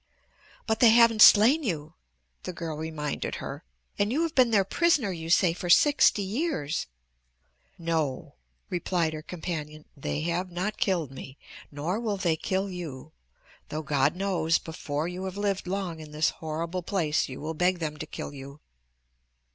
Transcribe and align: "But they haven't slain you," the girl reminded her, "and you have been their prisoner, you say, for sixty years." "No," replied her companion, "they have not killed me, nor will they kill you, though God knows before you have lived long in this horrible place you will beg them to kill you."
"But 0.65 0.79
they 0.79 0.89
haven't 0.89 1.21
slain 1.21 1.61
you," 1.61 1.93
the 2.41 2.53
girl 2.53 2.75
reminded 2.75 3.35
her, 3.35 3.63
"and 3.99 4.11
you 4.11 4.23
have 4.23 4.33
been 4.33 4.49
their 4.49 4.63
prisoner, 4.63 5.11
you 5.11 5.29
say, 5.29 5.53
for 5.53 5.69
sixty 5.69 6.23
years." 6.23 6.87
"No," 7.77 8.33
replied 8.71 9.13
her 9.13 9.21
companion, 9.21 9.85
"they 9.95 10.21
have 10.21 10.49
not 10.49 10.77
killed 10.79 11.11
me, 11.11 11.37
nor 11.71 11.99
will 11.99 12.17
they 12.17 12.35
kill 12.35 12.67
you, 12.67 13.11
though 13.69 13.83
God 13.83 14.15
knows 14.15 14.57
before 14.57 15.07
you 15.07 15.25
have 15.25 15.37
lived 15.37 15.67
long 15.67 15.99
in 15.99 16.09
this 16.09 16.31
horrible 16.31 16.81
place 16.81 17.29
you 17.29 17.39
will 17.39 17.53
beg 17.53 17.77
them 17.77 17.97
to 17.97 18.07
kill 18.07 18.33
you." 18.33 18.59